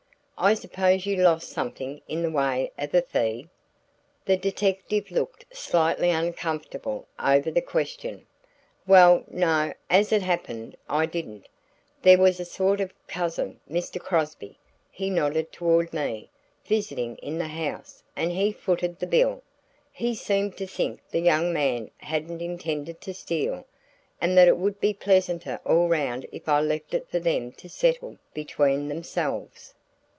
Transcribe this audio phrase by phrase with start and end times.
[0.43, 3.47] I suppose you lost something in the way of a fee?"
[4.25, 8.25] The detective looked slightly uncomfortable over the question.
[8.87, 11.47] "Well, no, as it happened I didn't.
[12.01, 13.99] There was a sort of cousin Mr.
[13.99, 14.57] Crosby"
[14.89, 16.31] he nodded toward me
[16.65, 19.43] "visiting in the house and he footed the bill.
[19.93, 23.67] He seemed to think the young man hadn't intended to steal,
[24.19, 27.69] and that it would be pleasanter all around if I left it for them to
[27.69, 29.75] settle between themselves."